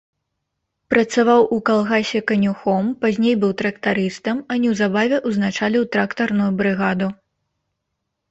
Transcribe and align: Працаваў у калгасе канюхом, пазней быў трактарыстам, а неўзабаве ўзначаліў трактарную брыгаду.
Працаваў 0.93 1.41
у 1.55 1.57
калгасе 1.69 2.21
канюхом, 2.31 2.87
пазней 3.03 3.35
быў 3.43 3.51
трактарыстам, 3.61 4.37
а 4.55 4.59
неўзабаве 4.63 5.17
ўзначаліў 5.33 5.83
трактарную 5.97 6.51
брыгаду. 6.63 7.07